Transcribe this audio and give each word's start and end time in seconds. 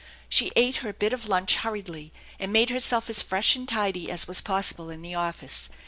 She 0.27 0.51
ate 0.55 0.77
her 0.77 0.93
bit 0.93 1.13
of 1.13 1.27
lunch 1.29 1.57
hurriedly, 1.57 2.11
and 2.39 2.51
made 2.51 2.71
herself 2.71 3.07
as 3.07 3.21
fresh 3.21 3.55
and 3.55 3.69
tidy 3.69 4.09
as 4.09 4.27
was 4.27 4.41
possible 4.41 4.89
in 4.89 5.03
the 5.03 5.13
office. 5.13 5.69